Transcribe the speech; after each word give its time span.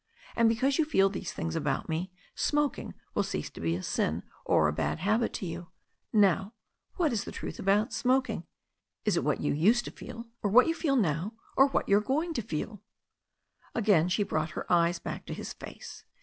And, 0.35 0.49
because 0.49 0.79
you 0.79 0.83
feel 0.85 1.09
these 1.09 1.31
things 1.31 1.55
about 1.55 1.87
me, 1.87 2.11
smoking 2.33 2.95
will 3.13 3.21
cease 3.21 3.51
to 3.51 3.61
be 3.61 3.75
a 3.75 3.83
sin 3.83 4.23
or 4.45 4.67
a 4.67 4.73
bad 4.73 4.97
habit 4.97 5.31
to 5.33 5.45
)rou. 5.45 5.67
Now 6.11 6.55
what 6.95 7.13
is 7.13 7.23
the 7.23 7.31
truth 7.31 7.59
about 7.59 7.93
smoking? 7.93 8.47
Is 9.05 9.15
it 9.15 9.23
what 9.23 9.41
you 9.41 9.53
used 9.53 9.85
to 9.85 9.91
feel, 9.91 10.25
or 10.41 10.49
what 10.49 10.65
you 10.65 10.73
feel 10.73 10.95
now, 10.95 11.35
or 11.55 11.67
what 11.67 11.87
you 11.87 11.97
are 11.99 12.01
going 12.01 12.33
to 12.33 12.41
feel?" 12.41 12.81
Again 13.75 14.09
she 14.09 14.23
brought 14.23 14.49
her 14.57 14.65
eyes 14.73 14.97
back 14.97 15.27
to 15.27 15.35
his 15.35 15.53
face. 15.53 16.03